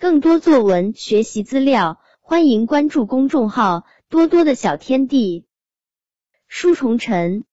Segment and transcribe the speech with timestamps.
[0.00, 5.44] 更多作文学习资料，欢迎关注公众号“多多的小天地”。
[6.48, 7.44] 书虫晨，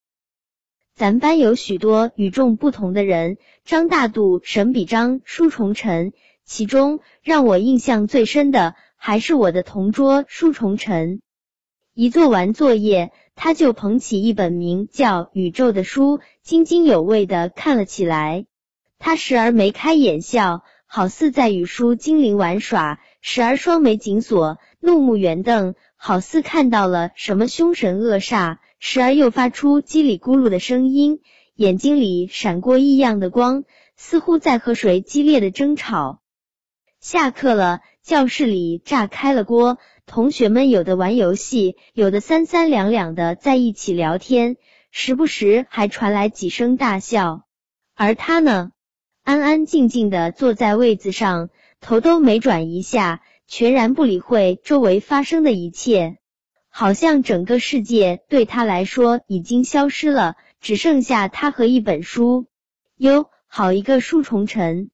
[0.96, 6.14] 咱班有许多与众不同的人，张大度、沈笔张、书虫晨，
[6.46, 11.20] 其中让我印象最深的还是我的同桌书虫晨。
[11.94, 18.46] 一做完作业，他就捧起一本名叫《宇宙》的书，津津有味的看了起来。
[19.00, 20.64] 他时而眉开眼笑。
[20.88, 31.20] 好似在与书精灵玩耍，时而双眉紧锁，怒目圆瞪，好似看到了什么凶神恶煞；时而又发出叽里咕噜的声音，
[31.56, 33.66] 眼睛里闪过异样的光，
[33.98, 36.22] 似乎在和谁激烈的争吵。
[37.00, 44.56] 下课了，教室里炸开了锅，同学们有的玩游戏，有的三三两两的在一起聊天，
[44.90, 47.44] 时不时还传来几声大笑。
[47.94, 48.72] 而他呢？
[49.28, 51.50] 安安静静的坐在位子上，
[51.82, 56.16] 头都没转一下，全然不理会周围发生的一切，
[56.70, 62.48] 好像整个世界对他来说已经消失了，只剩下他和一本书。
[62.96, 64.92] 哟，好一个书虫臣！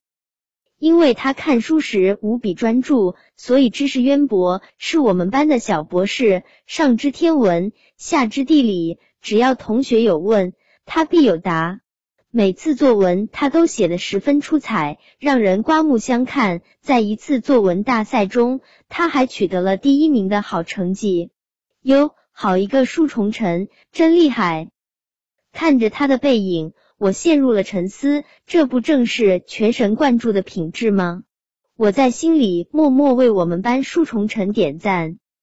[0.80, 10.54] 因为他看书时无比专注，所以知识渊博，是我们班的小博士，上知天文，下知地理，只要同学有问，
[10.84, 11.82] 他必有答。
[12.36, 16.62] 每次作文他都写得十分出彩，让人刮目相看。
[16.80, 21.30] 在一次作文大赛中，他还取得了第一名的好成绩。
[21.80, 24.72] 哟，好一个书虫臣，真厉害！
[25.52, 28.24] 看着他的背影，我陷入了沉思。
[28.46, 31.22] 这不正是全神贯注的品质吗？
[31.76, 35.20] 我在心里默默为我们班书虫臣点赞。